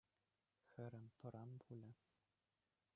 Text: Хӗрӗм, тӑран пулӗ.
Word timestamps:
Хӗрӗм, 0.71 1.05
тӑран 1.17 1.51
пулӗ. 1.61 1.91